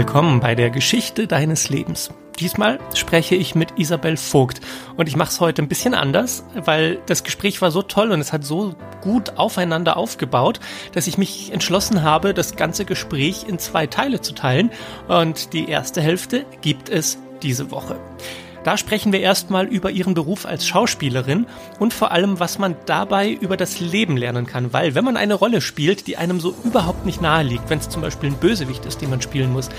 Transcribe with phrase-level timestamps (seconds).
[0.00, 2.10] willkommen bei der Geschichte deines Lebens.
[2.38, 4.62] Diesmal spreche ich mit Isabel Vogt
[4.96, 8.18] und ich mache es heute ein bisschen anders, weil das Gespräch war so toll und
[8.18, 10.58] es hat so gut aufeinander aufgebaut,
[10.92, 14.70] dass ich mich entschlossen habe, das ganze Gespräch in zwei Teile zu teilen
[15.06, 18.00] und die erste Hälfte gibt es diese Woche.
[18.62, 21.46] Da sprechen wir erstmal über ihren Beruf als Schauspielerin
[21.78, 24.72] und vor allem, was man dabei über das Leben lernen kann.
[24.74, 27.88] Weil wenn man eine Rolle spielt, die einem so überhaupt nicht nahe liegt, wenn es
[27.88, 29.70] zum Beispiel ein Bösewicht ist, den man spielen muss,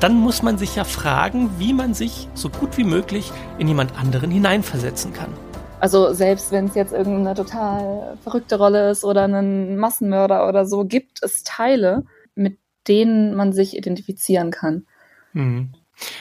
[0.00, 3.96] dann muss man sich ja fragen, wie man sich so gut wie möglich in jemand
[3.96, 5.32] anderen hineinversetzen kann.
[5.78, 10.84] Also selbst wenn es jetzt irgendeine total verrückte Rolle ist oder einen Massenmörder oder so,
[10.84, 12.04] gibt es Teile,
[12.34, 14.86] mit denen man sich identifizieren kann.
[15.34, 15.74] Mhm.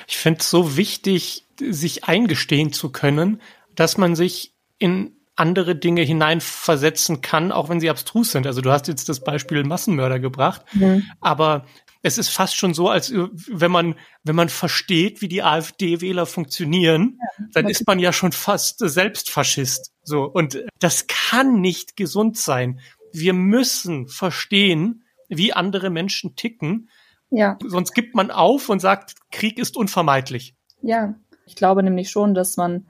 [0.07, 3.41] Ich finde es so wichtig, sich eingestehen zu können,
[3.75, 8.45] dass man sich in andere Dinge hineinversetzen kann, auch wenn sie abstrus sind.
[8.45, 11.03] Also du hast jetzt das Beispiel Massenmörder gebracht, mhm.
[11.21, 11.66] aber
[12.03, 17.17] es ist fast schon so, als wenn man, wenn man versteht, wie die AfD-Wähler funktionieren,
[17.19, 19.94] ja, dann ist man ja schon fast selbst Faschist.
[20.03, 20.25] So.
[20.25, 22.81] Und das kann nicht gesund sein.
[23.14, 26.89] Wir müssen verstehen, wie andere Menschen ticken.
[27.30, 27.58] Ja.
[27.66, 30.55] Sonst gibt man auf und sagt, Krieg ist unvermeidlich.
[30.81, 32.86] Ja, ich glaube nämlich schon, dass man,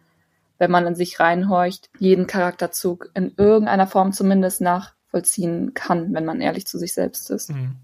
[0.57, 6.41] wenn man in sich reinhorcht, jeden Charakterzug in irgendeiner Form zumindest nachvollziehen kann, wenn man
[6.41, 7.51] ehrlich zu sich selbst ist.
[7.51, 7.77] Mhm.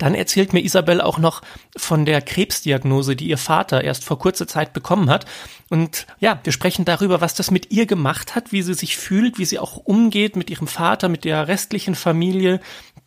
[0.00, 1.42] Dann erzählt mir Isabel auch noch
[1.76, 5.26] von der Krebsdiagnose, die ihr Vater erst vor kurzer Zeit bekommen hat.
[5.68, 9.38] Und ja, wir sprechen darüber, was das mit ihr gemacht hat, wie sie sich fühlt,
[9.38, 12.60] wie sie auch umgeht mit ihrem Vater, mit der restlichen Familie.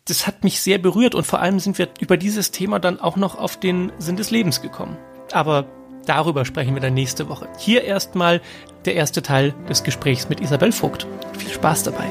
[0.04, 3.16] Das hat mich sehr berührt und vor allem sind wir über dieses Thema dann auch
[3.16, 4.96] noch auf den Sinn des Lebens gekommen.
[5.32, 5.66] Aber
[6.06, 7.48] Darüber sprechen wir dann nächste Woche.
[7.58, 8.40] Hier erstmal
[8.84, 11.06] der erste Teil des Gesprächs mit Isabel Vogt.
[11.38, 12.10] Viel Spaß dabei.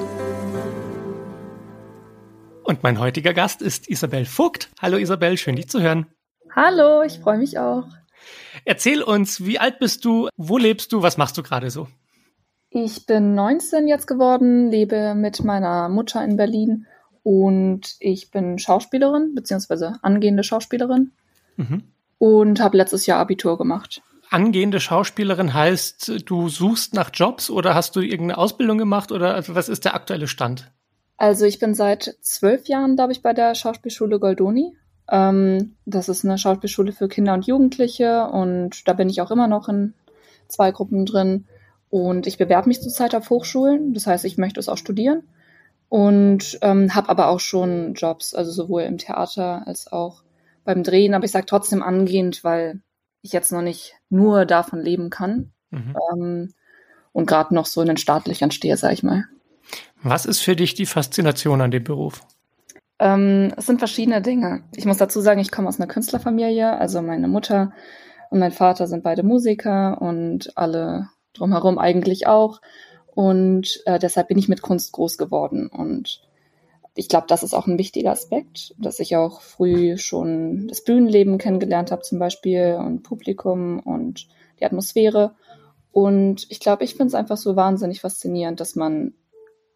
[2.63, 4.69] Und mein heutiger Gast ist Isabel Vogt.
[4.81, 6.07] Hallo Isabel, schön dich zu hören.
[6.55, 7.87] Hallo, ich freue mich auch.
[8.65, 11.87] Erzähl uns, wie alt bist du, wo lebst du, was machst du gerade so?
[12.69, 16.87] Ich bin 19 jetzt geworden, lebe mit meiner Mutter in Berlin
[17.21, 21.11] und ich bin Schauspielerin, beziehungsweise angehende Schauspielerin.
[21.57, 21.83] Mhm
[22.23, 24.01] und habe letztes Jahr Abitur gemacht.
[24.29, 29.55] Angehende Schauspielerin heißt, du suchst nach Jobs oder hast du irgendeine Ausbildung gemacht oder also
[29.55, 30.71] was ist der aktuelle Stand?
[31.17, 34.73] Also ich bin seit zwölf Jahren, glaube ich, bei der Schauspielschule Goldoni.
[35.11, 39.49] Ähm, das ist eine Schauspielschule für Kinder und Jugendliche und da bin ich auch immer
[39.49, 39.93] noch in
[40.47, 41.45] zwei Gruppen drin.
[41.89, 45.23] Und ich bewerbe mich zurzeit auf Hochschulen, das heißt, ich möchte es auch studieren
[45.89, 50.22] und ähm, habe aber auch schon Jobs, also sowohl im Theater als auch
[50.63, 52.81] beim Drehen, aber ich sage trotzdem angehend, weil
[53.21, 55.95] ich jetzt noch nicht nur davon leben kann mhm.
[56.13, 56.53] ähm,
[57.11, 59.25] und gerade noch so in den staatlichen stehe, sag ich mal.
[60.01, 62.21] Was ist für dich die Faszination an dem Beruf?
[62.99, 64.63] Ähm, es sind verschiedene Dinge.
[64.75, 67.73] Ich muss dazu sagen, ich komme aus einer Künstlerfamilie, also meine Mutter
[68.29, 72.61] und mein Vater sind beide Musiker und alle drumherum eigentlich auch.
[73.07, 76.21] Und äh, deshalb bin ich mit Kunst groß geworden und
[76.95, 81.37] ich glaube, das ist auch ein wichtiger Aspekt, dass ich auch früh schon das Bühnenleben
[81.37, 84.27] kennengelernt habe zum Beispiel und Publikum und
[84.59, 85.35] die Atmosphäre.
[85.91, 89.13] Und ich glaube, ich finde es einfach so wahnsinnig faszinierend, dass man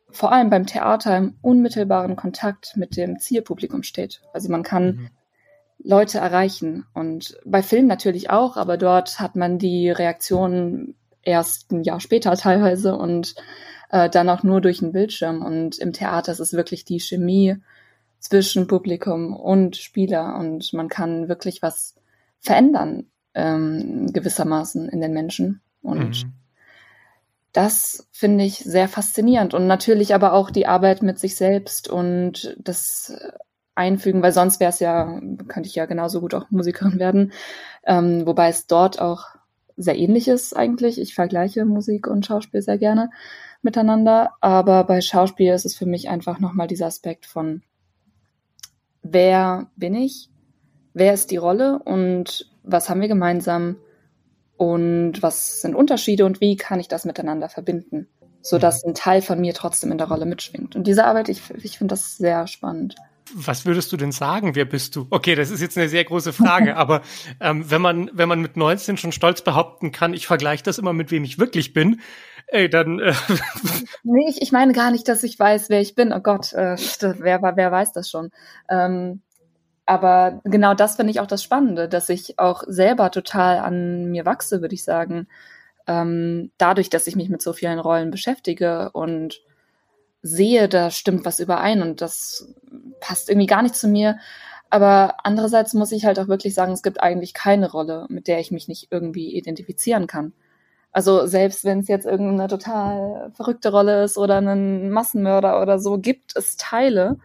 [0.09, 4.21] vor allem beim Theater im unmittelbaren Kontakt mit dem Zielpublikum steht.
[4.33, 5.09] Also man kann mhm.
[5.79, 11.83] Leute erreichen und bei Filmen natürlich auch, aber dort hat man die Reaktion erst ein
[11.83, 13.35] Jahr später teilweise und
[13.89, 15.41] äh, dann auch nur durch den Bildschirm.
[15.41, 17.57] Und im Theater ist es wirklich die Chemie
[18.19, 21.95] zwischen Publikum und Spieler und man kann wirklich was
[22.39, 25.61] verändern, ähm, gewissermaßen in den Menschen.
[25.81, 26.33] Und mhm.
[27.53, 32.55] das finde ich sehr faszinierend und natürlich aber auch die Arbeit mit sich selbst und
[32.59, 33.15] das
[33.75, 37.31] Einfügen, weil sonst wäre es ja, könnte ich ja genauso gut auch Musikerin werden,
[37.85, 39.25] ähm, wobei es dort auch
[39.77, 40.99] sehr ähnlich ist eigentlich.
[40.99, 43.11] Ich vergleiche Musik und Schauspiel sehr gerne
[43.67, 44.31] miteinander.
[44.39, 47.61] Aber bei Schauspiel ist es für mich einfach nochmal dieser Aspekt von,
[49.03, 50.29] wer bin ich?
[50.93, 51.79] Wer ist die Rolle?
[51.83, 53.75] Und was haben wir gemeinsam?
[54.55, 56.25] Und was sind Unterschiede?
[56.25, 58.07] Und wie kann ich das miteinander verbinden?
[58.41, 58.91] Sodass mhm.
[58.91, 60.75] ein Teil von mir trotzdem in der Rolle mitschwingt.
[60.75, 62.95] Und diese Arbeit, ich, ich finde das sehr spannend.
[63.33, 64.55] Was würdest du denn sagen?
[64.55, 65.07] Wer bist du?
[65.09, 67.01] Okay, das ist jetzt eine sehr große Frage, aber
[67.41, 70.93] ähm, wenn man wenn man mit 19 schon stolz behaupten kann, ich vergleiche das immer
[70.93, 71.99] mit wem ich wirklich bin,
[72.47, 72.99] ey, dann.
[72.99, 73.13] Äh
[74.03, 76.13] nee, ich, ich meine gar nicht, dass ich weiß, wer ich bin.
[76.13, 76.75] Oh Gott, äh,
[77.19, 78.31] wer, wer weiß das schon.
[78.69, 79.21] Ähm,
[79.85, 84.25] aber genau das finde ich auch das Spannende, dass ich auch selber total an mir
[84.25, 85.27] wachse, würde ich sagen.
[85.87, 89.41] Ähm, dadurch, dass ich mich mit so vielen Rollen beschäftige und
[90.21, 92.53] sehe, da stimmt was überein und das
[92.99, 94.19] passt irgendwie gar nicht zu mir.
[94.69, 98.39] Aber andererseits muss ich halt auch wirklich sagen, es gibt eigentlich keine Rolle, mit der
[98.39, 100.33] ich mich nicht irgendwie identifizieren kann.
[100.97, 105.99] Also selbst wenn es jetzt irgendeine total verrückte Rolle ist oder einen Massenmörder oder so,
[105.99, 107.19] gibt es Teile.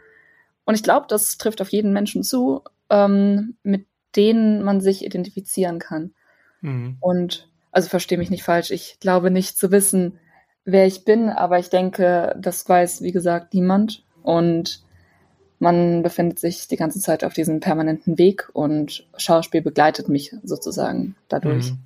[0.67, 2.61] Und ich glaube, das trifft auf jeden Menschen zu,
[2.91, 6.13] ähm, mit denen man sich identifizieren kann.
[6.61, 6.99] Mhm.
[7.01, 10.19] Und also verstehe mich nicht falsch, ich glaube nicht zu wissen,
[10.67, 14.05] wer ich bin, aber ich denke, das weiß, wie gesagt, niemand.
[14.23, 14.83] Und
[15.61, 21.17] man befindet sich die ganze Zeit auf diesem permanenten Weg und Schauspiel begleitet mich sozusagen
[21.31, 21.71] dadurch.
[21.71, 21.79] Mhm.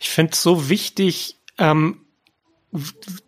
[0.00, 2.06] Ich finde es so wichtig, ähm,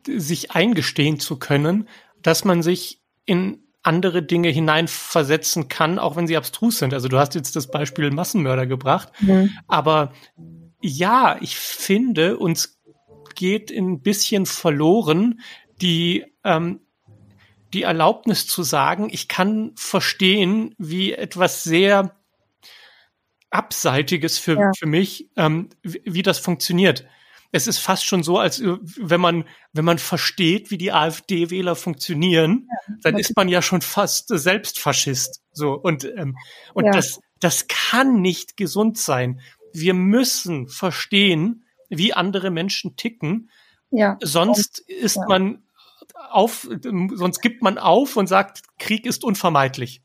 [0.07, 1.89] sich eingestehen zu können,
[2.23, 6.93] dass man sich in andere Dinge hineinversetzen kann, auch wenn sie abstrus sind.
[6.93, 9.51] Also du hast jetzt das Beispiel Massenmörder gebracht, mhm.
[9.67, 10.13] aber
[10.81, 12.79] ja, ich finde, uns
[13.35, 15.41] geht ein bisschen verloren
[15.81, 16.81] die ähm,
[17.75, 22.18] die Erlaubnis zu sagen, ich kann verstehen, wie etwas sehr
[23.51, 24.71] Abseitiges für, ja.
[24.77, 27.07] für mich, ähm, wie, wie das funktioniert.
[27.51, 32.69] Es ist fast schon so, als wenn man, wenn man versteht, wie die AfD-Wähler funktionieren,
[32.71, 35.43] ja, dann ist man ja schon fast selbst Faschist.
[35.53, 36.37] So, und, ähm,
[36.75, 36.93] und ja.
[36.93, 39.41] das, das kann nicht gesund sein.
[39.73, 43.51] Wir müssen verstehen, wie andere Menschen ticken.
[43.91, 44.19] Ja.
[44.23, 45.63] Sonst ist man
[46.31, 46.69] auf,
[47.15, 50.03] sonst gibt man auf und sagt, Krieg ist unvermeidlich.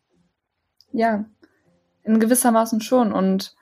[0.93, 1.25] Ja,
[2.03, 3.11] in gewissermaßen schon.
[3.13, 3.55] Und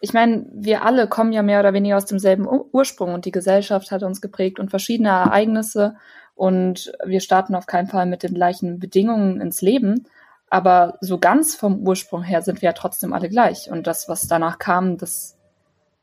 [0.00, 3.90] ich meine, wir alle kommen ja mehr oder weniger aus demselben Ursprung und die Gesellschaft
[3.90, 5.96] hat uns geprägt und verschiedene Ereignisse
[6.34, 10.06] und wir starten auf keinen Fall mit den gleichen Bedingungen ins Leben.
[10.50, 13.70] Aber so ganz vom Ursprung her sind wir ja trotzdem alle gleich.
[13.70, 15.36] Und das, was danach kam, das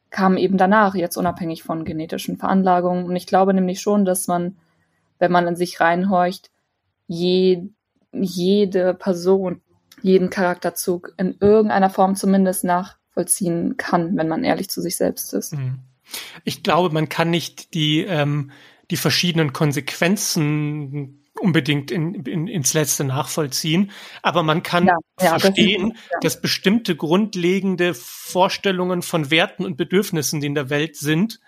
[0.09, 3.05] kam eben danach, jetzt unabhängig von genetischen Veranlagungen.
[3.05, 4.57] Und ich glaube nämlich schon, dass man,
[5.19, 6.49] wenn man in sich reinhorcht,
[7.07, 7.69] je,
[8.11, 9.61] jede Person
[10.03, 15.53] jeden Charakterzug in irgendeiner Form zumindest nachvollziehen kann, wenn man ehrlich zu sich selbst ist.
[15.53, 15.79] Mhm.
[16.43, 18.51] Ich glaube, man kann nicht die, ähm,
[18.91, 23.91] die verschiedenen Konsequenzen unbedingt in, in, ins Letzte nachvollziehen,
[24.21, 26.19] aber man kann ja, ja, verstehen, das ja.
[26.21, 31.39] dass bestimmte grundlegende Vorstellungen von Werten und Bedürfnissen, die in der Welt sind,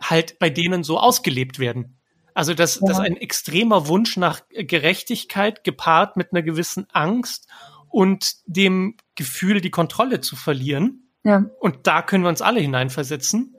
[0.00, 1.99] halt bei denen so ausgelebt werden.
[2.34, 2.86] Also dass, ja.
[2.86, 7.48] dass ein extremer Wunsch nach Gerechtigkeit gepaart mit einer gewissen Angst
[7.88, 11.10] und dem Gefühl, die Kontrolle zu verlieren.
[11.24, 11.44] Ja.
[11.58, 13.56] Und da können wir uns alle hineinversetzen.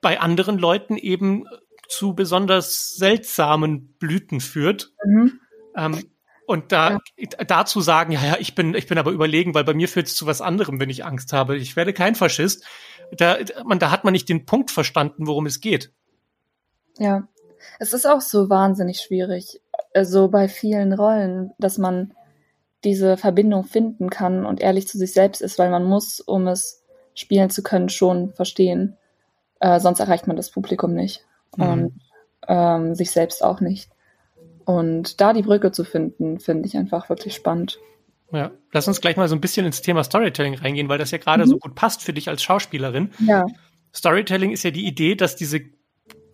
[0.00, 1.44] Bei anderen Leuten eben
[1.88, 4.92] zu besonders seltsamen Blüten führt.
[5.04, 5.40] Mhm.
[5.76, 6.04] Ähm,
[6.46, 7.44] und da ja.
[7.44, 10.14] dazu sagen, ja, ja, ich bin, ich bin aber überlegen, weil bei mir führt es
[10.14, 11.56] zu was anderem, wenn ich Angst habe.
[11.56, 12.64] Ich werde kein Faschist.
[13.12, 15.92] Da, man, da hat man nicht den Punkt verstanden, worum es geht.
[16.98, 17.28] Ja,
[17.78, 19.60] es ist auch so wahnsinnig schwierig,
[19.92, 22.12] äh, so bei vielen Rollen, dass man
[22.84, 26.84] diese Verbindung finden kann und ehrlich zu sich selbst ist, weil man muss, um es
[27.14, 28.96] spielen zu können, schon verstehen.
[29.60, 31.24] Äh, sonst erreicht man das Publikum nicht
[31.56, 31.64] mhm.
[31.64, 32.00] und
[32.46, 33.90] ähm, sich selbst auch nicht.
[34.64, 37.78] Und da die Brücke zu finden, finde ich einfach wirklich spannend.
[38.32, 41.18] Ja, lass uns gleich mal so ein bisschen ins Thema Storytelling reingehen, weil das ja
[41.18, 41.50] gerade mhm.
[41.50, 43.10] so gut passt für dich als Schauspielerin.
[43.20, 43.46] Ja.
[43.94, 45.60] Storytelling ist ja die Idee, dass diese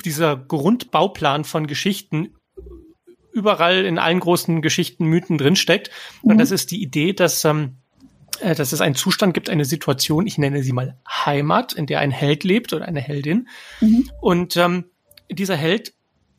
[0.02, 2.34] dieser Grundbauplan von Geschichten
[3.32, 5.90] überall in allen großen Geschichten, Mythen drinsteckt.
[6.22, 6.32] Mhm.
[6.32, 7.76] Und das ist die Idee, dass, ähm,
[8.40, 12.00] äh, dass es einen Zustand gibt, eine Situation, ich nenne sie mal Heimat, in der
[12.00, 13.48] ein Held lebt oder eine Heldin.
[13.81, 14.10] Mhm.
[14.20, 14.84] Und ähm,
[15.31, 15.94] dieser Held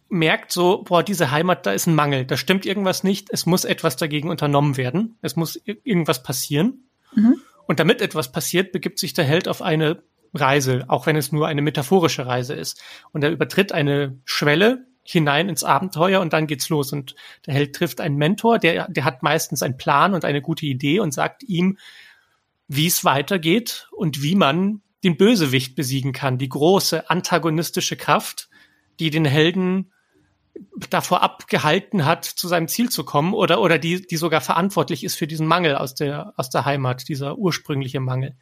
[0.10, 3.66] merkt so, boah, diese Heimat, da ist ein Mangel, da stimmt irgendwas nicht, es muss
[3.66, 6.88] etwas dagegen unternommen werden, es muss irgendwas passieren.
[7.16, 7.38] Mhm.
[7.66, 11.48] Und damit etwas passiert, begibt sich der Held auf eine Reise, auch wenn es nur
[11.48, 12.82] eine metaphorische Reise ist.
[13.12, 16.94] Und er übertritt eine Schwelle hinein ins Abenteuer und dann geht's los.
[16.94, 20.66] Und der Held trifft einen Mentor, der, der hat meistens einen Plan und eine gute
[20.66, 21.78] Idee und sagt ihm,
[22.68, 28.50] wie es weitergeht und wie man den Bösewicht besiegen kann, die große antagonistische Kraft,
[29.00, 29.93] die den Helden
[30.90, 35.16] davor abgehalten hat, zu seinem Ziel zu kommen oder, oder die, die sogar verantwortlich ist
[35.16, 38.36] für diesen Mangel aus der, aus der Heimat, dieser ursprüngliche Mangel.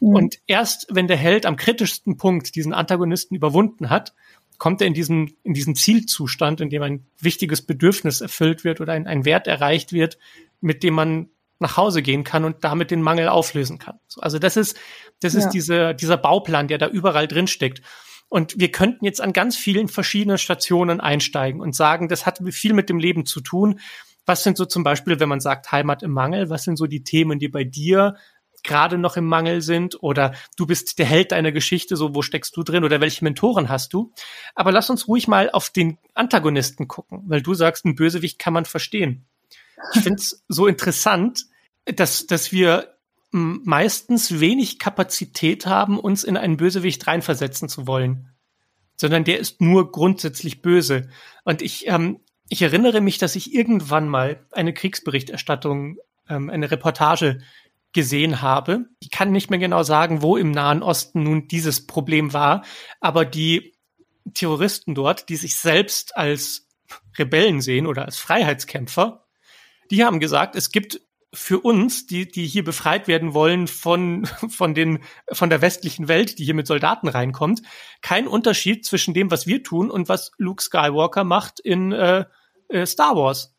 [0.00, 0.14] Mhm.
[0.14, 4.14] Und erst wenn der Held am kritischsten Punkt diesen Antagonisten überwunden hat,
[4.58, 8.92] kommt er in diesen, in diesen Zielzustand, in dem ein wichtiges Bedürfnis erfüllt wird oder
[8.92, 10.18] ein, ein Wert erreicht wird,
[10.60, 13.98] mit dem man nach Hause gehen kann und damit den Mangel auflösen kann.
[14.18, 14.76] Also das ist,
[15.20, 15.40] das ja.
[15.40, 17.82] ist diese, dieser Bauplan, der da überall drin steckt.
[18.28, 22.74] Und wir könnten jetzt an ganz vielen verschiedenen Stationen einsteigen und sagen, das hat viel
[22.74, 23.80] mit dem Leben zu tun.
[24.26, 27.02] Was sind so zum Beispiel, wenn man sagt Heimat im Mangel, was sind so die
[27.02, 28.16] Themen, die bei dir
[28.62, 32.56] gerade noch im Mangel sind oder du bist der Held deiner Geschichte, so wo steckst
[32.56, 34.12] du drin oder welche Mentoren hast du?
[34.54, 38.52] Aber lass uns ruhig mal auf den Antagonisten gucken, weil du sagst, ein Bösewicht kann
[38.52, 39.26] man verstehen.
[39.94, 41.46] Ich finde es so interessant,
[41.84, 42.97] dass, dass wir
[43.30, 48.30] meistens wenig Kapazität haben, uns in einen Bösewicht reinversetzen zu wollen.
[48.96, 51.08] Sondern der ist nur grundsätzlich böse.
[51.44, 57.40] Und ich, ähm, ich erinnere mich, dass ich irgendwann mal eine Kriegsberichterstattung, ähm, eine Reportage
[57.92, 58.86] gesehen habe.
[59.00, 62.64] Ich kann nicht mehr genau sagen, wo im Nahen Osten nun dieses Problem war,
[63.00, 63.74] aber die
[64.34, 66.68] Terroristen dort, die sich selbst als
[67.18, 69.26] Rebellen sehen oder als Freiheitskämpfer,
[69.90, 71.00] die haben gesagt, es gibt
[71.32, 76.38] für uns, die, die hier befreit werden wollen von, von den, von der westlichen Welt,
[76.38, 77.62] die hier mit Soldaten reinkommt,
[78.00, 82.24] kein Unterschied zwischen dem, was wir tun und was Luke Skywalker macht in äh,
[82.68, 83.54] äh, Star Wars.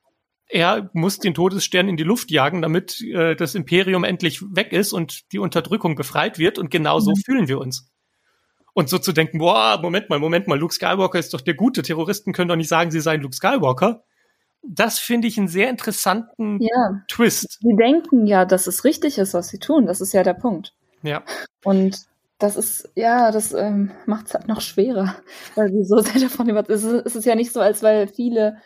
[0.52, 4.94] Er muss den Todesstern in die Luft jagen, damit äh, das Imperium endlich weg ist
[4.94, 6.58] und die Unterdrückung befreit wird.
[6.58, 7.22] Und genau so mhm.
[7.24, 7.92] fühlen wir uns.
[8.74, 11.84] Und so zu denken, boah, Moment mal, Moment mal, Luke Skywalker ist doch der Gute.
[11.84, 14.04] Terroristen können doch nicht sagen, sie seien Luke Skywalker
[14.62, 17.02] das finde ich einen sehr interessanten ja.
[17.08, 17.60] Twist.
[17.62, 19.86] Sie denken ja, dass es richtig ist, was sie tun.
[19.86, 20.74] Das ist ja der Punkt.
[21.02, 21.24] Ja.
[21.64, 21.98] Und
[22.40, 25.16] das ist, ja, das ähm, macht es halt noch schwerer,
[25.56, 27.06] weil sie so sehr davon überzeugt sind.
[27.06, 28.58] Es ist ja nicht so, als weil viele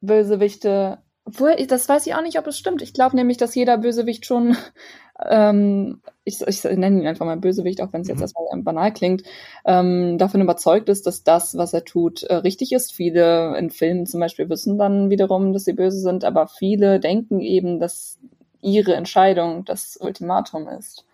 [0.00, 2.82] Bösewichte, obwohl, das weiß ich auch nicht, ob es stimmt.
[2.82, 4.56] Ich glaube nämlich, dass jeder Bösewicht schon
[5.24, 8.22] ähm, ich, ich nenne ihn einfach mal Bösewicht, auch wenn es jetzt mhm.
[8.22, 9.22] erstmal banal klingt,
[9.64, 12.92] ähm, davon überzeugt ist, dass das, was er tut, äh, richtig ist.
[12.92, 17.40] Viele in Filmen zum Beispiel wissen dann wiederum, dass sie böse sind, aber viele denken
[17.40, 18.18] eben, dass
[18.60, 21.06] ihre Entscheidung das Ultimatum ist.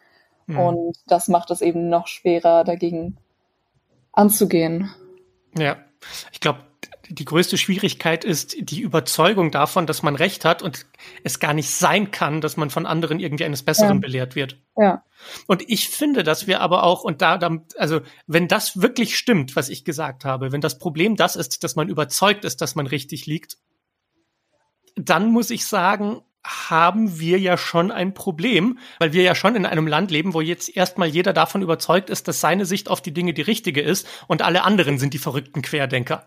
[0.46, 0.58] Mhm.
[0.58, 3.16] Und das macht es eben noch schwerer, dagegen
[4.12, 4.90] anzugehen.
[5.56, 5.76] Ja,
[6.32, 6.60] ich glaube,
[7.12, 10.86] die größte Schwierigkeit ist die Überzeugung davon, dass man Recht hat und
[11.24, 14.00] es gar nicht sein kann, dass man von anderen irgendwie eines Besseren ja.
[14.00, 14.56] belehrt wird.
[14.76, 15.04] Ja.
[15.46, 17.38] Und ich finde, dass wir aber auch, und da,
[17.76, 21.76] also, wenn das wirklich stimmt, was ich gesagt habe, wenn das Problem das ist, dass
[21.76, 23.58] man überzeugt ist, dass man richtig liegt,
[24.96, 29.66] dann muss ich sagen, haben wir ja schon ein Problem, weil wir ja schon in
[29.66, 33.14] einem Land leben, wo jetzt erstmal jeder davon überzeugt ist, dass seine Sicht auf die
[33.14, 36.26] Dinge die richtige ist und alle anderen sind die verrückten Querdenker.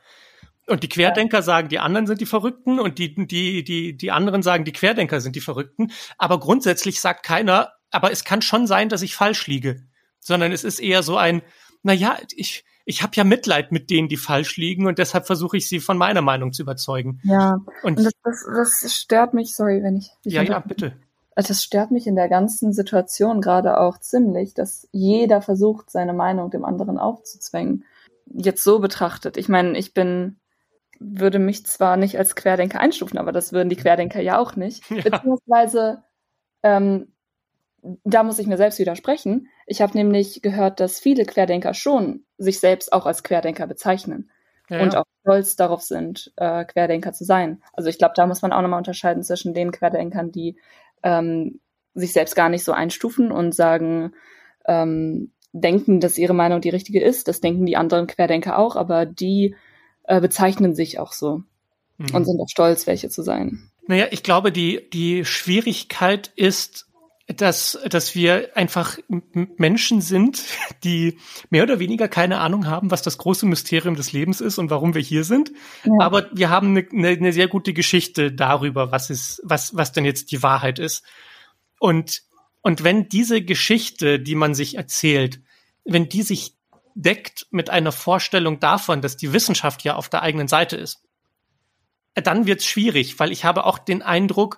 [0.67, 4.41] Und die Querdenker sagen, die anderen sind die Verrückten und die, die, die, die anderen
[4.41, 5.91] sagen, die Querdenker sind die Verrückten.
[6.17, 9.83] Aber grundsätzlich sagt keiner, aber es kann schon sein, dass ich falsch liege.
[10.19, 11.43] Sondern es ist eher so ein,
[11.83, 15.57] na ja, ich, ich habe ja Mitleid mit denen, die falsch liegen und deshalb versuche
[15.57, 17.19] ich sie von meiner Meinung zu überzeugen.
[17.23, 20.09] Ja, und, und das, das, das stört mich, sorry, wenn ich.
[20.23, 20.93] ja, ja, bitte.
[21.35, 26.13] Also das stört mich in der ganzen Situation gerade auch ziemlich, dass jeder versucht, seine
[26.13, 27.83] Meinung dem anderen aufzuzwängen.
[28.25, 29.35] Jetzt so betrachtet.
[29.35, 30.37] Ich meine, ich bin
[30.99, 34.89] würde mich zwar nicht als Querdenker einstufen, aber das würden die Querdenker ja auch nicht.
[34.89, 35.01] Ja.
[35.01, 36.03] Beziehungsweise,
[36.63, 37.13] ähm,
[38.03, 39.47] da muss ich mir selbst widersprechen.
[39.67, 44.31] Ich habe nämlich gehört, dass viele Querdenker schon sich selbst auch als Querdenker bezeichnen
[44.69, 44.81] ja.
[44.81, 47.61] und auch stolz darauf sind, äh, Querdenker zu sein.
[47.73, 50.57] Also ich glaube, da muss man auch nochmal unterscheiden zwischen den Querdenkern, die
[51.03, 51.59] ähm,
[51.93, 54.13] sich selbst gar nicht so einstufen und sagen,
[54.67, 57.27] ähm, denken, dass ihre Meinung die richtige ist.
[57.27, 59.55] Das denken die anderen Querdenker auch, aber die
[60.07, 61.43] äh, bezeichnen sich auch so
[61.97, 62.13] mhm.
[62.13, 63.71] und sind auch stolz, welche zu sein.
[63.87, 66.87] Naja, ich glaube, die, die Schwierigkeit ist,
[67.27, 68.99] dass, dass wir einfach
[69.57, 70.43] Menschen sind,
[70.83, 71.17] die
[71.49, 74.93] mehr oder weniger keine Ahnung haben, was das große Mysterium des Lebens ist und warum
[74.93, 75.51] wir hier sind.
[75.83, 75.91] Ja.
[75.99, 80.05] Aber wir haben eine, eine, eine sehr gute Geschichte darüber, was ist, was, was denn
[80.05, 81.03] jetzt die Wahrheit ist.
[81.79, 82.23] Und,
[82.61, 85.41] und wenn diese Geschichte, die man sich erzählt,
[85.83, 86.54] wenn die sich
[86.95, 91.03] deckt mit einer Vorstellung davon, dass die Wissenschaft ja auf der eigenen Seite ist,
[92.15, 94.57] dann wird's schwierig, weil ich habe auch den Eindruck,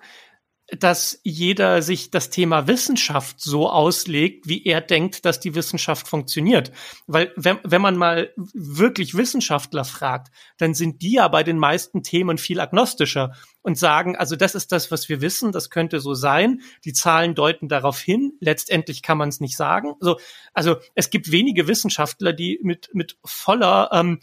[0.68, 6.74] dass jeder sich das Thema Wissenschaft so auslegt, wie er denkt, dass die Wissenschaft funktioniert.
[7.08, 10.28] Weil wenn, wenn man mal wirklich Wissenschaftler fragt,
[10.58, 13.34] dann sind die ja bei den meisten Themen viel agnostischer
[13.68, 16.62] und sagen, also das ist das, was wir wissen, das könnte so sein.
[16.86, 18.32] Die Zahlen deuten darauf hin.
[18.40, 19.94] Letztendlich kann man es nicht sagen.
[20.00, 20.18] Also,
[20.54, 24.22] also es gibt wenige Wissenschaftler, die mit, mit voller ähm,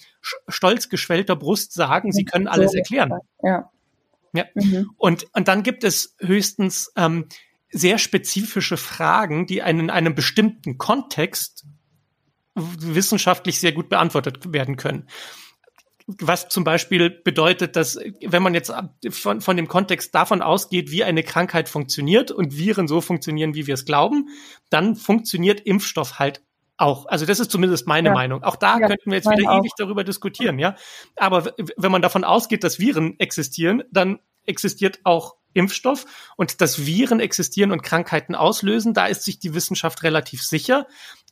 [0.48, 3.12] stolz geschwellter Brust sagen, sie können alles erklären.
[3.42, 3.70] Ja.
[4.32, 4.46] Ja.
[4.54, 4.92] Mhm.
[4.96, 7.26] Und, und dann gibt es höchstens ähm,
[7.68, 11.66] sehr spezifische Fragen, die einen in einem bestimmten Kontext
[12.54, 15.06] wissenschaftlich sehr gut beantwortet werden können.
[16.06, 18.72] Was zum Beispiel bedeutet, dass wenn man jetzt
[19.10, 23.66] von, von dem Kontext davon ausgeht, wie eine Krankheit funktioniert und Viren so funktionieren, wie
[23.66, 24.28] wir es glauben,
[24.68, 26.42] dann funktioniert Impfstoff halt
[26.76, 27.06] auch.
[27.06, 28.14] Also das ist zumindest meine ja.
[28.14, 28.42] Meinung.
[28.42, 29.60] Auch da ja, könnten wir jetzt wieder auch.
[29.60, 30.76] ewig darüber diskutieren, ja.
[31.16, 36.04] Aber wenn man davon ausgeht, dass Viren existieren, dann existiert auch Impfstoff
[36.36, 40.86] und dass Viren existieren und Krankheiten auslösen, da ist sich die Wissenschaft relativ sicher.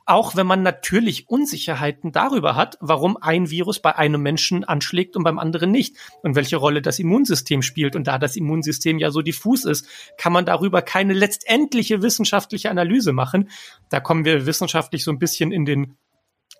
[0.06, 5.24] Auch wenn man natürlich Unsicherheiten darüber hat, warum ein Virus bei einem Menschen anschlägt und
[5.24, 7.96] beim anderen nicht und welche Rolle das Immunsystem spielt.
[7.96, 9.86] Und da das Immunsystem ja so diffus ist,
[10.18, 13.50] kann man darüber keine letztendliche wissenschaftliche Analyse machen.
[13.90, 15.96] Da kommen wir wissenschaftlich so ein bisschen in den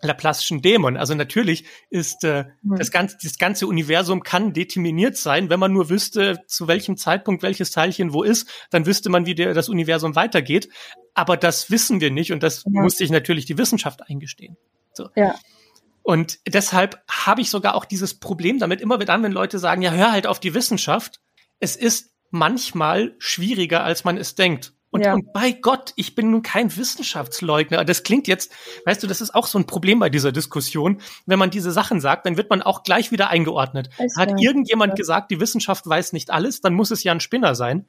[0.02, 0.96] Laplace'schen Dämon.
[0.96, 2.76] Also natürlich ist äh, mhm.
[2.76, 5.48] das, ganze, das ganze Universum kann determiniert sein.
[5.48, 9.34] Wenn man nur wüsste, zu welchem Zeitpunkt welches Teilchen wo ist, dann wüsste man, wie
[9.34, 10.68] der, das Universum weitergeht.
[11.14, 12.82] Aber das wissen wir nicht und das ja.
[12.82, 14.56] muss sich natürlich die Wissenschaft eingestehen.
[14.92, 15.08] So.
[15.14, 15.34] Ja.
[16.02, 19.92] Und deshalb habe ich sogar auch dieses Problem damit, immer dann, wenn Leute sagen, ja,
[19.92, 21.20] hör halt auf die Wissenschaft.
[21.60, 24.72] Es ist manchmal schwieriger, als man es denkt.
[24.92, 25.14] Und, ja.
[25.14, 27.82] und bei Gott, ich bin nun kein Wissenschaftsleugner.
[27.86, 28.52] Das klingt jetzt,
[28.84, 31.00] weißt du, das ist auch so ein Problem bei dieser Diskussion.
[31.24, 33.88] Wenn man diese Sachen sagt, dann wird man auch gleich wieder eingeordnet.
[33.98, 34.96] Es Hat irgendjemand ja.
[34.96, 37.86] gesagt, die Wissenschaft weiß nicht alles, dann muss es ja ein Spinner sein.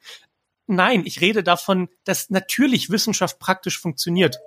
[0.66, 4.38] Nein, ich rede davon, dass natürlich Wissenschaft praktisch funktioniert,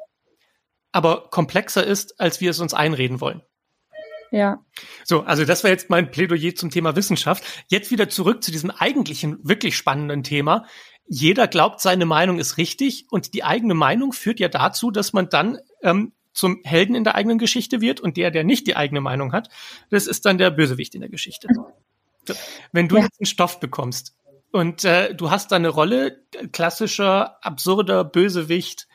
[0.92, 3.44] aber komplexer ist, als wir es uns einreden wollen.
[4.32, 4.60] Ja.
[5.06, 7.44] So, also das war jetzt mein Plädoyer zum Thema Wissenschaft.
[7.68, 10.66] Jetzt wieder zurück zu diesem eigentlichen, wirklich spannenden Thema
[11.08, 15.30] jeder glaubt, seine Meinung ist richtig und die eigene Meinung führt ja dazu, dass man
[15.30, 19.02] dann ähm, zum Helden in der eigenen Geschichte wird und der, der nicht die eigene
[19.02, 19.50] Meinung hat,
[19.90, 21.48] das ist dann der Bösewicht in der Geschichte.
[21.54, 21.72] So.
[22.74, 23.04] Wenn du ja.
[23.04, 24.16] jetzt einen Stoff bekommst
[24.52, 28.88] und äh, du hast da eine Rolle, klassischer, absurder Bösewicht,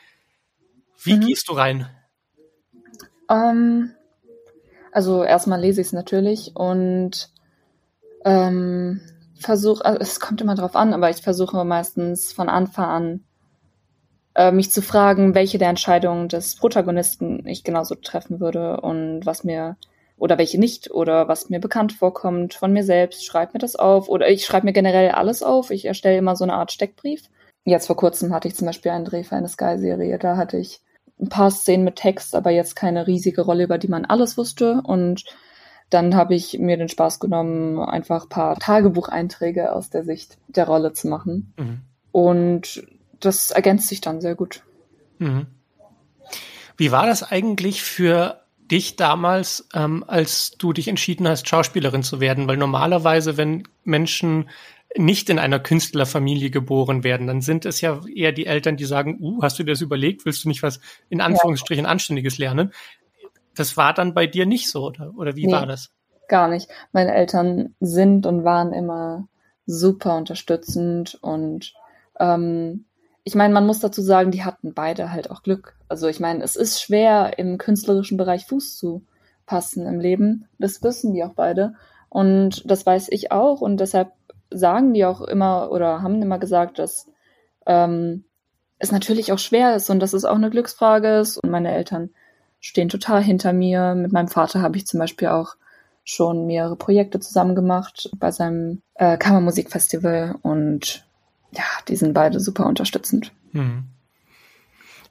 [1.03, 1.21] wie mhm.
[1.21, 1.89] gehst du rein?
[3.27, 3.95] Um, ähm,
[4.93, 7.29] also erstmal lese ich es natürlich und
[8.25, 9.01] ähm,
[9.35, 13.23] versuche, also es kommt immer drauf an, aber ich versuche meistens von Anfang an
[14.35, 19.43] äh, mich zu fragen, welche der Entscheidungen des Protagonisten ich genauso treffen würde und was
[19.43, 19.77] mir
[20.17, 23.25] oder welche nicht oder was mir bekannt vorkommt von mir selbst.
[23.25, 25.71] Schreib mir das auf oder ich schreibe mir generell alles auf.
[25.71, 27.23] Ich erstelle immer so eine Art Steckbrief.
[27.65, 30.19] Jetzt vor kurzem hatte ich zum Beispiel einen Dreh für eine Sky-Serie.
[30.19, 30.81] Da hatte ich
[31.19, 34.81] ein paar Szenen mit Text, aber jetzt keine riesige Rolle, über die man alles wusste.
[34.83, 35.23] Und
[35.89, 40.93] dann habe ich mir den Spaß genommen, einfach paar Tagebucheinträge aus der Sicht der Rolle
[40.93, 41.53] zu machen.
[41.57, 41.81] Mhm.
[42.11, 42.83] Und
[43.19, 44.63] das ergänzt sich dann sehr gut.
[45.19, 45.47] Mhm.
[46.77, 52.19] Wie war das eigentlich für dich damals, ähm, als du dich entschieden hast, Schauspielerin zu
[52.19, 52.47] werden?
[52.47, 54.49] Weil normalerweise, wenn Menschen
[54.95, 59.17] nicht in einer Künstlerfamilie geboren werden, dann sind es ja eher die Eltern, die sagen,
[59.19, 60.25] uh, hast du dir das überlegt?
[60.25, 60.79] Willst du nicht was
[61.09, 61.85] in Anführungsstrichen.
[61.85, 62.71] Anständiges lernen?
[63.55, 65.91] das war dann bei dir nicht so, oder, oder wie nee, war das?
[66.27, 66.69] Gar nicht.
[66.91, 69.27] Meine Eltern sind und waren immer
[69.65, 71.73] super unterstützend und
[72.19, 72.85] ähm,
[73.23, 75.77] ich meine, man muss dazu sagen, die hatten beide halt auch Glück.
[75.87, 79.05] Also ich meine, es ist schwer, im künstlerischen Bereich Fuß zu
[79.45, 80.49] passen im Leben.
[80.59, 81.75] Das wissen die auch beide.
[82.09, 83.61] Und das weiß ich auch.
[83.61, 84.11] Und deshalb
[84.53, 87.07] sagen die auch immer oder haben immer gesagt, dass
[87.65, 88.25] ähm,
[88.79, 91.37] es natürlich auch schwer ist und dass es auch eine Glücksfrage ist.
[91.37, 92.09] Und meine Eltern
[92.59, 93.95] stehen total hinter mir.
[93.95, 95.55] Mit meinem Vater habe ich zum Beispiel auch
[96.03, 101.05] schon mehrere Projekte zusammen gemacht bei seinem äh, Kammermusikfestival und
[101.51, 103.31] ja, die sind beide super unterstützend.
[103.51, 103.85] Hm.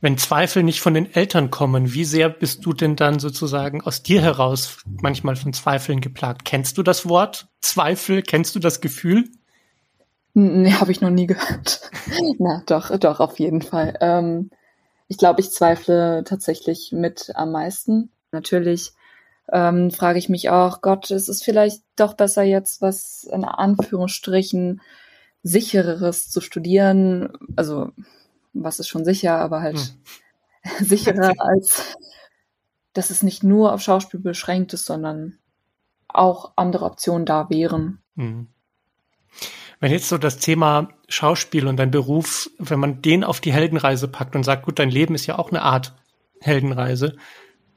[0.02, 4.02] Wenn Zweifel nicht von den Eltern kommen, wie sehr bist du denn dann sozusagen aus
[4.02, 6.44] dir heraus manchmal von Zweifeln geplagt?
[6.44, 8.22] Kennst du das Wort Zweifel?
[8.22, 9.30] Kennst du das Gefühl?
[10.34, 11.88] Nee, habe ich noch nie gehört.
[12.40, 13.96] Na, doch, doch, auf jeden Fall.
[14.00, 14.50] Ähm,
[15.06, 18.10] ich glaube, ich zweifle tatsächlich mit am meisten.
[18.32, 18.94] Natürlich
[19.52, 24.80] ähm, frage ich mich auch, Gott, ist es vielleicht doch besser jetzt was in Anführungsstrichen
[25.44, 27.28] sichereres zu studieren?
[27.54, 27.90] Also,
[28.52, 30.80] was ist schon sicher, aber halt hm.
[30.86, 31.96] sicherer als,
[32.92, 35.38] dass es nicht nur auf Schauspiel beschränkt ist, sondern
[36.08, 38.02] auch andere Optionen da wären.
[38.16, 38.48] Hm.
[39.80, 44.06] Wenn jetzt so das Thema Schauspiel und dein Beruf, wenn man den auf die Heldenreise
[44.06, 45.94] packt und sagt, gut, dein Leben ist ja auch eine Art
[46.40, 47.16] Heldenreise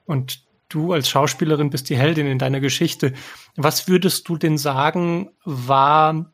[0.06, 3.14] und du als Schauspielerin bist die Heldin in deiner Geschichte.
[3.56, 6.34] Was würdest du denn sagen, war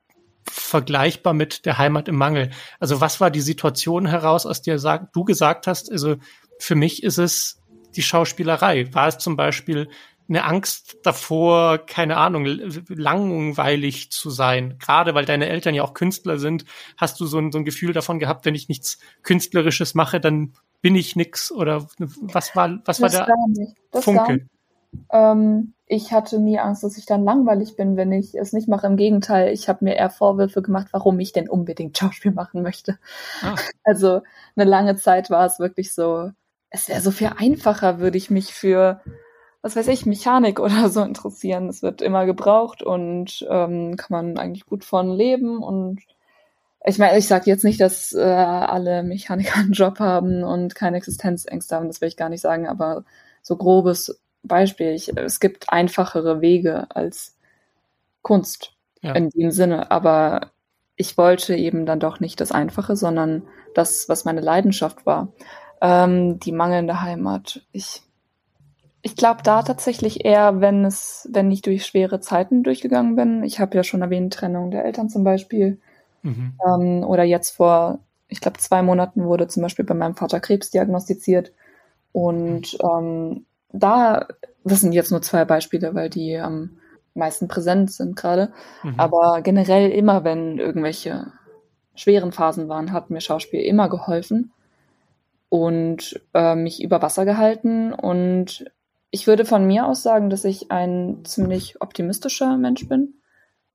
[0.50, 2.52] vergleichbar mit der Heimat im Mangel?
[2.80, 4.78] Also was war die Situation heraus, aus der
[5.14, 6.16] du gesagt hast, also
[6.60, 7.62] für mich ist es
[7.96, 8.94] die Schauspielerei.
[8.94, 9.90] War es zum Beispiel
[10.30, 12.46] eine Angst davor, keine Ahnung,
[12.88, 14.78] langweilig zu sein.
[14.80, 16.64] Gerade weil deine Eltern ja auch Künstler sind,
[16.96, 20.54] hast du so ein, so ein Gefühl davon gehabt, wenn ich nichts Künstlerisches mache, dann
[20.82, 21.88] bin ich nix oder
[22.22, 23.28] was war, was das war
[23.92, 24.48] der Funke?
[25.12, 28.88] Ähm, ich hatte nie Angst, dass ich dann langweilig bin, wenn ich es nicht mache.
[28.88, 32.98] Im Gegenteil, ich habe mir eher Vorwürfe gemacht, warum ich denn unbedingt Schauspiel machen möchte.
[33.42, 33.56] Ah.
[33.84, 34.22] Also
[34.56, 36.32] eine lange Zeit war es wirklich so,
[36.70, 39.02] es wäre so viel einfacher, würde ich mich für
[39.62, 41.68] was weiß ich, Mechanik oder so interessieren.
[41.68, 46.00] Es wird immer gebraucht und ähm, kann man eigentlich gut von leben und
[46.84, 50.98] ich meine, ich sage jetzt nicht, dass äh, alle Mechaniker einen Job haben und keine
[50.98, 53.04] Existenzängste haben, das will ich gar nicht sagen, aber
[53.42, 54.92] so grobes Beispiel.
[54.92, 57.38] Ich, es gibt einfachere Wege als
[58.22, 59.14] Kunst ja.
[59.14, 60.52] in dem Sinne, aber
[60.96, 65.30] ich wollte eben dann doch nicht das Einfache, sondern das, was meine Leidenschaft war.
[65.82, 67.66] Ähm, die mangelnde Heimat.
[67.72, 68.04] Ich,
[69.02, 73.44] ich glaube da tatsächlich eher, wenn es, wenn ich durch schwere Zeiten durchgegangen bin.
[73.44, 75.80] Ich habe ja schon erwähnt, Trennung der Eltern zum Beispiel.
[76.22, 76.54] Mhm.
[76.66, 80.70] Ähm, oder jetzt vor, ich glaube, zwei Monaten wurde zum Beispiel bei meinem Vater Krebs
[80.70, 81.52] diagnostiziert.
[82.12, 84.28] Und ähm, da,
[84.64, 86.78] das sind jetzt nur zwei Beispiele, weil die am
[87.14, 88.54] meisten präsent sind gerade.
[88.84, 88.96] Mhm.
[88.98, 91.28] Aber generell immer, wenn irgendwelche
[91.96, 94.52] schweren Phasen waren, hat mir Schauspiel immer geholfen
[95.50, 97.94] und äh, mich über Wasser gehalten.
[97.94, 98.66] Und
[99.10, 103.16] ich würde von mir aus sagen, dass ich ein ziemlich optimistischer Mensch bin.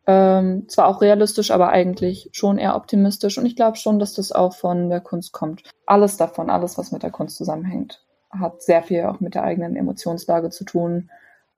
[0.08, 3.38] Ähm, zwar auch realistisch, aber eigentlich schon eher optimistisch.
[3.38, 5.62] Und ich glaube schon, dass das auch von der Kunst kommt.
[5.84, 9.76] Alles davon, alles, was mit der Kunst zusammenhängt, hat sehr viel auch mit der eigenen
[9.76, 11.10] Emotionslage zu tun.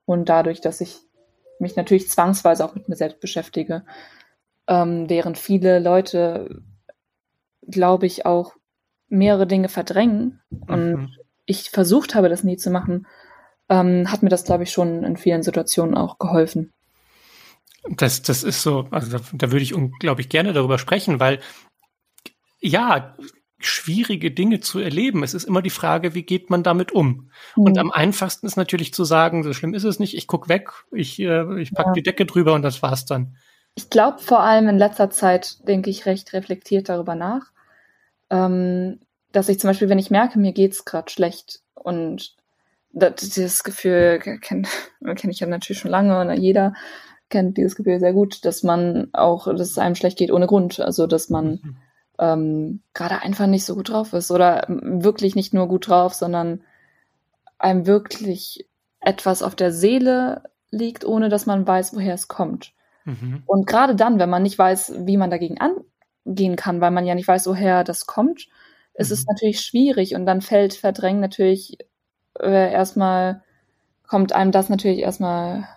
[0.05, 0.99] Und dadurch, dass ich
[1.59, 3.83] mich natürlich zwangsweise auch mit mir selbst beschäftige,
[4.67, 6.61] ähm, während viele Leute,
[7.67, 8.55] glaube ich, auch
[9.09, 11.09] mehrere Dinge verdrängen und mhm.
[11.45, 13.07] ich versucht habe, das nie zu machen,
[13.67, 16.71] ähm, hat mir das, glaube ich, schon in vielen Situationen auch geholfen.
[17.89, 21.39] Das, das ist so, also da, da würde ich unglaublich gerne darüber sprechen, weil
[22.59, 23.15] ja,
[23.59, 25.23] schwierige Dinge zu erleben.
[25.23, 27.29] Es ist immer die Frage, wie geht man damit um?
[27.55, 27.63] Mhm.
[27.63, 30.71] Und am einfachsten ist natürlich zu sagen, so schlimm ist es nicht, ich guck weg,
[30.91, 31.93] ich, äh, ich pack ja.
[31.93, 33.35] die Decke drüber und das war's dann.
[33.75, 37.51] Ich glaube vor allem in letzter Zeit denke ich recht reflektiert darüber nach,
[38.29, 38.99] ähm,
[39.31, 42.35] dass ich zum Beispiel, wenn ich merke, mir geht's gerade schlecht und
[42.91, 44.67] das, dieses Gefühl kenne
[45.15, 46.73] kenn ich ja natürlich schon lange und jeder
[47.29, 50.79] kennt dieses Gefühl sehr gut, dass man auch, dass es einem schlecht geht ohne Grund.
[50.79, 51.77] Also, dass man mhm.
[52.19, 56.61] Ähm, gerade einfach nicht so gut drauf ist oder wirklich nicht nur gut drauf, sondern
[57.57, 58.67] einem wirklich
[58.99, 62.73] etwas auf der Seele liegt, ohne dass man weiß, woher es kommt.
[63.05, 63.43] Mhm.
[63.45, 67.15] Und gerade dann, wenn man nicht weiß, wie man dagegen angehen kann, weil man ja
[67.15, 69.01] nicht weiß, woher das kommt, mhm.
[69.01, 69.27] ist es mhm.
[69.29, 71.77] natürlich schwierig und dann fällt Verdrängen natürlich
[72.39, 73.43] äh, erstmal,
[74.07, 75.67] kommt einem das natürlich erstmal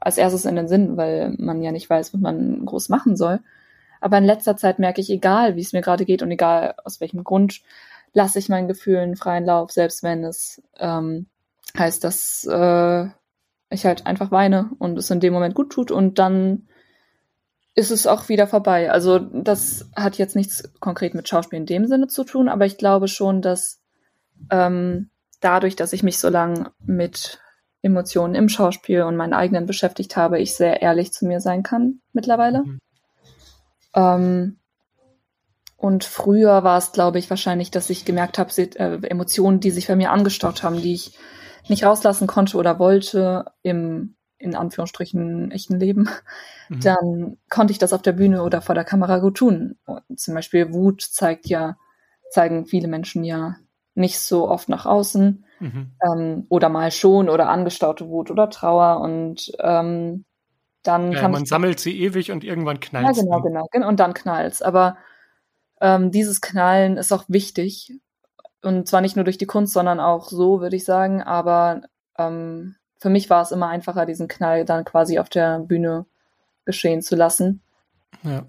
[0.00, 3.40] als erstes in den Sinn, weil man ja nicht weiß, was man groß machen soll.
[4.04, 7.00] Aber in letzter Zeit merke ich, egal wie es mir gerade geht und egal aus
[7.00, 7.62] welchem Grund,
[8.12, 11.24] lasse ich meinen Gefühlen freien Lauf, selbst wenn es ähm,
[11.74, 13.06] heißt, dass äh,
[13.70, 16.68] ich halt einfach weine und es in dem Moment gut tut und dann
[17.74, 18.92] ist es auch wieder vorbei.
[18.92, 22.76] Also das hat jetzt nichts konkret mit Schauspiel in dem Sinne zu tun, aber ich
[22.76, 23.80] glaube schon, dass
[24.50, 25.08] ähm,
[25.40, 27.40] dadurch, dass ich mich so lange mit
[27.80, 32.02] Emotionen im Schauspiel und meinen eigenen beschäftigt habe, ich sehr ehrlich zu mir sein kann
[32.12, 32.64] mittlerweile.
[32.64, 32.80] Mhm.
[33.94, 34.58] Ähm,
[35.76, 39.86] und früher war es, glaube ich, wahrscheinlich, dass ich gemerkt habe, äh, Emotionen, die sich
[39.86, 41.18] bei mir angestaut haben, die ich
[41.68, 46.08] nicht rauslassen konnte oder wollte im in Anführungsstrichen echten Leben,
[46.68, 46.80] mhm.
[46.80, 49.78] dann konnte ich das auf der Bühne oder vor der Kamera gut tun.
[49.86, 51.76] Und zum Beispiel Wut zeigt ja,
[52.30, 53.56] zeigen viele Menschen ja
[53.94, 55.92] nicht so oft nach außen mhm.
[56.04, 60.24] ähm, oder mal schon oder angestaute Wut oder Trauer und ähm,
[60.84, 63.98] dann ja, kann man sammelt sie ewig und irgendwann knallt Ja, genau, genau, genau, und
[63.98, 64.62] dann knallt's.
[64.62, 64.96] Aber
[65.80, 67.92] ähm, dieses Knallen ist auch wichtig
[68.64, 71.22] und zwar nicht nur durch die Kunst, sondern auch so, würde ich sagen.
[71.22, 71.82] Aber
[72.18, 76.06] ähm, für mich war es immer einfacher, diesen Knall dann quasi auf der Bühne
[76.64, 77.62] geschehen zu lassen.
[78.22, 78.46] Ja.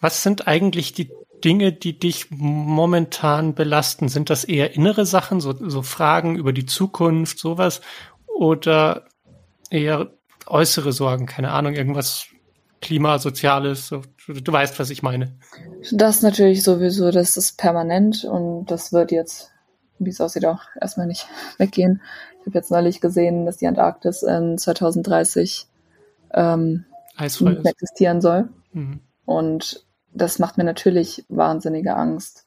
[0.00, 1.10] Was sind eigentlich die
[1.44, 4.08] Dinge, die dich momentan belasten?
[4.08, 7.80] Sind das eher innere Sachen, so, so Fragen über die Zukunft, sowas?
[8.26, 9.06] Oder
[9.70, 10.12] eher
[10.50, 11.26] äußere Sorgen?
[11.26, 12.26] Keine Ahnung, irgendwas
[12.80, 13.88] Klimasoziales?
[13.88, 15.36] So, du, du weißt, was ich meine.
[15.92, 19.52] Das natürlich sowieso, das ist permanent und das wird jetzt,
[19.98, 21.26] wie es aussieht, auch erstmal nicht
[21.58, 22.02] weggehen.
[22.40, 25.66] Ich habe jetzt neulich gesehen, dass die Antarktis in 2030
[26.32, 26.86] ähm,
[27.18, 28.48] nicht mehr existieren soll.
[28.72, 29.00] Mhm.
[29.26, 32.46] Und das macht mir natürlich wahnsinnige Angst.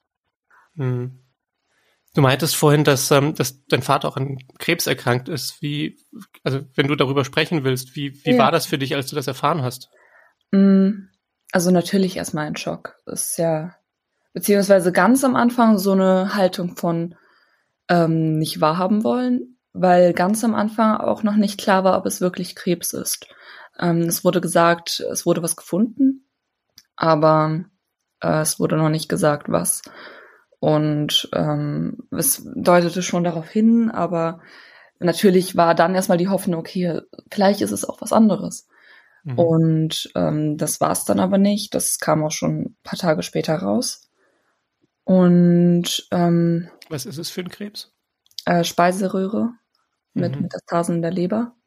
[0.76, 1.20] Mhm.
[2.16, 5.62] Du meintest vorhin, dass, ähm, dass dein Vater auch an Krebs erkrankt ist.
[5.62, 5.98] Wie,
[6.44, 8.38] also wenn du darüber sprechen willst, wie, wie ja.
[8.38, 9.90] war das für dich, als du das erfahren hast?
[10.52, 11.08] Mm,
[11.52, 13.00] also natürlich erstmal ein Schock.
[13.06, 13.76] Das ist ja,
[14.34, 17.16] beziehungsweise ganz am Anfang so eine Haltung von
[17.90, 22.22] ähm, nicht wahrhaben wollen, weil ganz am Anfang auch noch nicht klar war, ob es
[22.22, 23.28] wirklich Krebs ist.
[23.80, 26.30] Ähm, es wurde gesagt, es wurde was gefunden,
[26.96, 27.66] aber
[28.22, 29.82] äh, es wurde noch nicht gesagt, was.
[30.64, 34.40] Und ähm, es deutete schon darauf hin, aber
[34.98, 38.70] natürlich war dann erstmal die Hoffnung, okay, vielleicht ist es auch was anderes.
[39.26, 39.40] Mhm.
[39.40, 41.76] Und ähm, das war es dann aber nicht.
[41.76, 44.10] Das kam auch schon ein paar Tage später raus.
[45.04, 47.92] Und ähm, was ist es für ein Krebs?
[48.46, 49.50] Äh, Speiseröhre
[50.14, 50.44] mit mhm.
[50.44, 51.58] Metastasen in der Leber.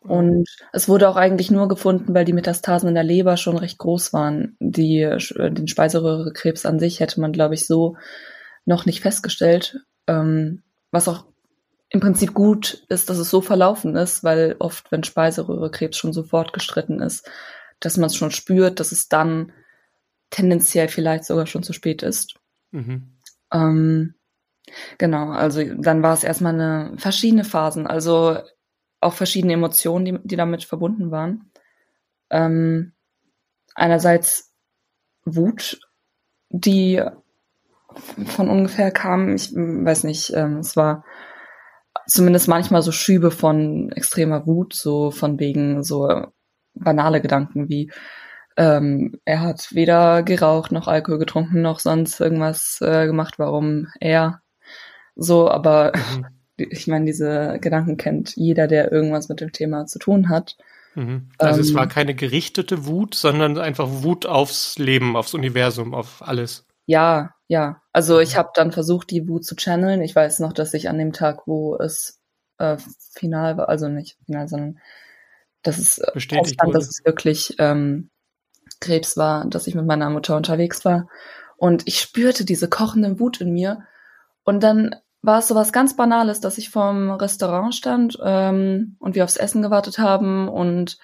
[0.00, 3.78] Und es wurde auch eigentlich nur gefunden, weil die Metastasen in der Leber schon recht
[3.78, 4.56] groß waren.
[4.60, 7.96] Die, äh, den Speiseröhrekrebs an sich hätte man, glaube ich, so
[8.64, 9.80] noch nicht festgestellt.
[10.06, 11.24] Ähm, was auch
[11.90, 16.22] im Prinzip gut ist, dass es so verlaufen ist, weil oft, wenn Speiseröhrekrebs schon so
[16.22, 17.28] fortgestritten ist,
[17.80, 19.52] dass man es schon spürt, dass es dann
[20.30, 22.34] tendenziell vielleicht sogar schon zu spät ist.
[22.72, 23.18] Mhm.
[23.52, 24.14] Ähm,
[24.98, 28.38] genau, also dann war es erstmal eine verschiedene Phasen, also
[29.00, 31.50] auch verschiedene Emotionen, die, die damit verbunden waren.
[32.30, 32.92] Ähm,
[33.74, 34.52] einerseits
[35.24, 35.80] Wut,
[36.50, 37.02] die
[38.26, 41.04] von ungefähr kam, ich weiß nicht, ähm, es war
[42.06, 46.26] zumindest manchmal so Schübe von extremer Wut, so von wegen so
[46.74, 47.90] banale Gedanken wie
[48.56, 54.42] ähm, er hat weder geraucht noch Alkohol getrunken noch sonst irgendwas äh, gemacht, warum er
[55.14, 56.26] so, aber mhm.
[56.58, 60.56] Ich meine, diese Gedanken kennt jeder, der irgendwas mit dem Thema zu tun hat.
[60.94, 61.30] Mhm.
[61.38, 66.22] Also ähm, es war keine gerichtete Wut, sondern einfach Wut aufs Leben, aufs Universum, auf
[66.26, 66.66] alles.
[66.86, 67.82] Ja, ja.
[67.92, 70.02] Also ich habe dann versucht, die Wut zu channeln.
[70.02, 72.20] Ich weiß noch, dass ich an dem Tag, wo es
[72.58, 72.76] äh,
[73.12, 74.78] final war, also nicht final, sondern
[75.62, 78.10] dass es äh, Bestätigt aufstand, dass es wirklich ähm,
[78.80, 81.08] Krebs war, dass ich mit meiner Mutter unterwegs war.
[81.56, 83.84] Und ich spürte diese kochende Wut in mir.
[84.44, 84.94] Und dann
[85.28, 89.36] war es so was ganz Banales, dass ich vorm Restaurant stand ähm, und wir aufs
[89.36, 90.96] Essen gewartet haben und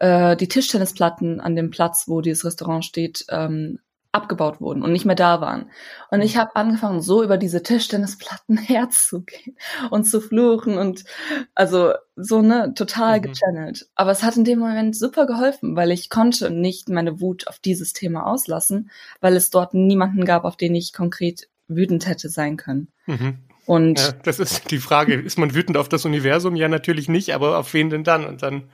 [0.00, 3.78] äh, die Tischtennisplatten an dem Platz, wo dieses Restaurant steht, ähm,
[4.10, 5.70] abgebaut wurden und nicht mehr da waren.
[6.10, 9.56] Und ich habe angefangen, so über diese Tischtennisplatten herzugehen
[9.90, 11.04] und zu fluchen und
[11.54, 13.22] also so ne total mhm.
[13.22, 13.88] gechannelt.
[13.94, 17.60] Aber es hat in dem Moment super geholfen, weil ich konnte nicht meine Wut auf
[17.60, 22.56] dieses Thema auslassen, weil es dort niemanden gab, auf den ich konkret wütend hätte sein
[22.56, 22.88] können.
[23.06, 23.38] Mhm.
[23.68, 25.12] Und ja, das ist die Frage.
[25.12, 26.56] Ist man wütend auf das Universum?
[26.56, 28.24] Ja, natürlich nicht, aber auf wen denn dann?
[28.24, 28.70] Und dann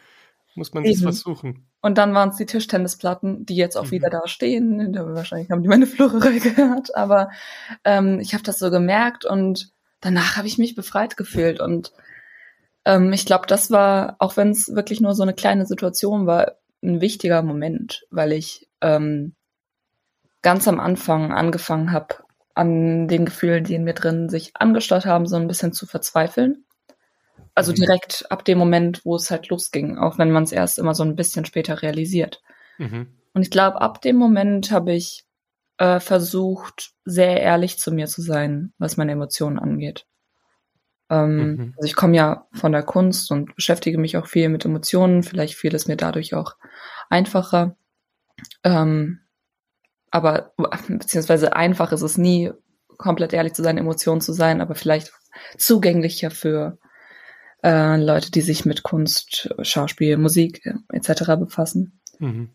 [0.55, 1.67] muss man sich versuchen.
[1.81, 3.91] Und dann waren es die Tischtennisplatten, die jetzt auch mhm.
[3.91, 4.95] wieder da stehen.
[4.95, 7.31] Wahrscheinlich haben die meine Flurerei gehört, aber
[7.83, 11.59] ähm, ich habe das so gemerkt und danach habe ich mich befreit gefühlt.
[11.59, 11.93] Und
[12.85, 16.53] ähm, ich glaube, das war, auch wenn es wirklich nur so eine kleine Situation war,
[16.85, 19.35] ein wichtiger Moment, weil ich ähm,
[20.43, 22.15] ganz am Anfang angefangen habe,
[22.55, 26.64] an den Gefühlen, die in mir drin sich angestaut haben, so ein bisschen zu verzweifeln.
[27.55, 27.77] Also mhm.
[27.77, 31.05] direkt ab dem Moment, wo es halt losging, auch wenn man es erst immer so
[31.05, 32.43] ein bisschen später realisiert.
[32.79, 33.09] Mhm.
[33.33, 35.25] Und ich glaube, ab dem Moment habe ich
[35.79, 40.07] äh, versucht, sehr ehrlich zu mir zu sein, was meine Emotionen angeht.
[41.11, 41.75] Ähm, mhm.
[41.77, 45.23] Also ich komme ja von der Kunst und beschäftige mich auch viel mit Emotionen.
[45.23, 46.57] Vielleicht fiel es mir dadurch auch
[47.11, 47.77] einfacher.
[48.62, 49.21] Ähm,
[50.14, 50.53] aber
[50.88, 52.53] beziehungsweise einfach ist es nie,
[52.98, 55.12] komplett ehrlich zu seinen Emotionen zu sein, aber vielleicht
[55.59, 56.79] zugänglicher für
[57.64, 61.24] äh, Leute, die sich mit Kunst, Schauspiel, Musik etc.
[61.37, 62.00] befassen.
[62.20, 62.50] Mhm.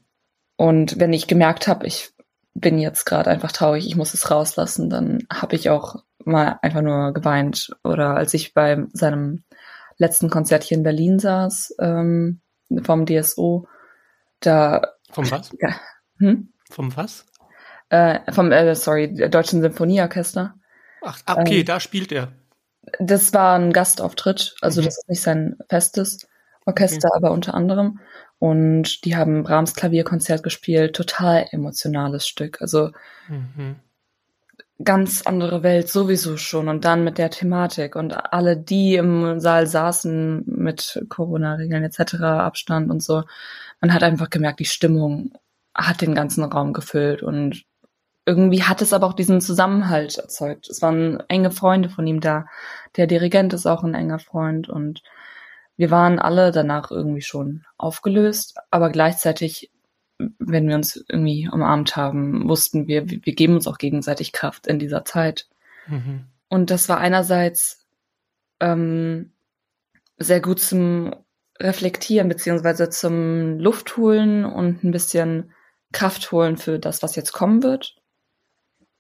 [0.56, 2.12] Und wenn ich gemerkt habe, ich
[2.54, 6.82] bin jetzt gerade einfach traurig, ich muss es rauslassen, dann habe ich auch mal einfach
[6.82, 7.76] nur geweint.
[7.84, 9.44] Oder als ich bei seinem
[9.98, 12.40] letzten Konzert hier in Berlin saß, ähm,
[12.84, 13.68] vom DSO,
[14.40, 14.94] da.
[15.12, 15.52] Vom was?
[15.60, 15.76] Ja,
[16.20, 16.54] hm?
[16.70, 17.26] Vom was?
[17.90, 20.56] Äh, vom, äh, sorry, Deutschen Symphonieorchester.
[21.02, 22.32] Ach, okay, ähm, da spielt er.
[23.00, 24.86] Das war ein Gastauftritt, also mhm.
[24.86, 26.28] das ist nicht sein festes
[26.66, 27.16] Orchester, mhm.
[27.16, 28.00] aber unter anderem.
[28.40, 32.62] Und die haben Brahms Klavierkonzert gespielt, total emotionales Stück.
[32.62, 32.92] Also
[33.28, 33.76] mhm.
[34.84, 36.70] ganz andere Welt sowieso schon.
[36.70, 42.90] Und dann mit der Thematik und alle, die im Saal saßen mit Corona-Regeln etc., Abstand
[42.90, 43.24] und so.
[43.82, 45.34] Man hat einfach gemerkt, die Stimmung
[45.76, 47.66] hat den ganzen Raum gefüllt und
[48.30, 50.70] irgendwie hat es aber auch diesen Zusammenhalt erzeugt.
[50.70, 52.46] Es waren enge Freunde von ihm da.
[52.96, 55.02] Der Dirigent ist auch ein enger Freund und
[55.78, 59.72] wir waren alle danach irgendwie schon aufgelöst, aber gleichzeitig,
[60.38, 64.78] wenn wir uns irgendwie umarmt haben, wussten wir, wir geben uns auch gegenseitig Kraft in
[64.78, 65.48] dieser Zeit.
[65.88, 66.26] Mhm.
[66.50, 67.88] Und das war einerseits
[68.60, 69.32] ähm,
[70.20, 71.16] sehr gut zum
[71.60, 75.52] Reflektieren beziehungsweise zum Luft holen und ein bisschen
[75.94, 77.99] Kraft holen für das, was jetzt kommen wird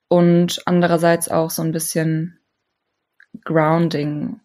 [0.09, 2.39] und andererseits auch so ein bisschen
[3.45, 4.41] Grounding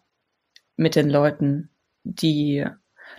[0.77, 1.69] mit den Leuten,
[2.03, 2.65] die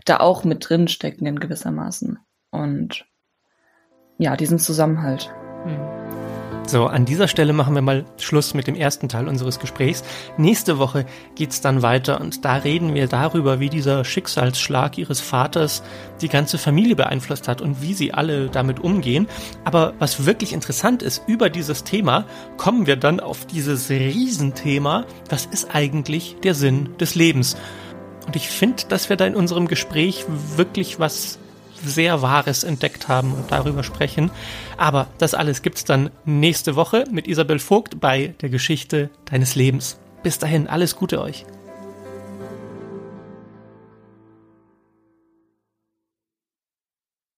[0.05, 2.19] da auch mit drin stecken in gewissermaßen.
[2.51, 3.05] Und
[4.19, 5.35] ja, diesen Zusammenhalt.
[5.65, 6.06] Hm.
[6.69, 10.03] So, an dieser Stelle machen wir mal Schluss mit dem ersten Teil unseres Gesprächs.
[10.37, 15.85] Nächste Woche geht's dann weiter und da reden wir darüber, wie dieser Schicksalsschlag ihres Vaters
[16.21, 19.29] die ganze Familie beeinflusst hat und wie sie alle damit umgehen.
[19.65, 22.25] Aber was wirklich interessant ist, über dieses Thema
[22.57, 27.57] kommen wir dann auf dieses Riesenthema, was ist eigentlich der Sinn des Lebens?
[28.27, 30.25] Und ich finde, dass wir da in unserem Gespräch
[30.57, 31.39] wirklich was
[31.89, 34.31] sehr Wahres entdeckt haben und darüber sprechen.
[34.77, 39.99] Aber das alles gibt's dann nächste Woche mit Isabel Vogt bei der Geschichte deines Lebens.
[40.23, 41.47] Bis dahin, alles Gute euch.